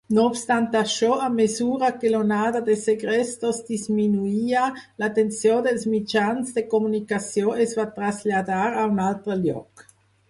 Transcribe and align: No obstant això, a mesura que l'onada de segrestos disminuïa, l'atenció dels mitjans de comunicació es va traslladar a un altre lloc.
No 0.17 0.21
obstant 0.27 0.67
això, 0.77 1.09
a 1.25 1.27
mesura 1.33 1.89
que 2.03 2.11
l'onada 2.13 2.61
de 2.69 2.77
segrestos 2.85 3.59
disminuïa, 3.67 4.65
l'atenció 5.03 5.59
dels 5.69 5.87
mitjans 5.93 6.53
de 6.59 6.67
comunicació 6.75 7.57
es 7.67 7.77
va 7.83 7.89
traslladar 8.01 8.67
a 8.71 8.89
un 8.97 9.05
altre 9.13 9.43
lloc. 9.49 9.89